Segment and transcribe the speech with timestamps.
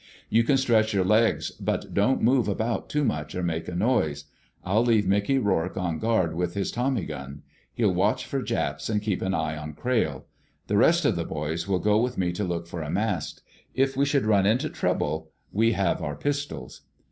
[0.31, 4.23] You can stretch your legs, but don't move about too much or make a noise.
[4.63, 7.43] I'll leave Mickey Rourke on guard with his tommy gun.
[7.71, 10.25] He'll watch for Japs and keep an eye on Crayle.
[10.65, 13.43] The rest of the boys will go with me to look for a mast.
[13.75, 16.81] If we should run into trouble we have our pistols."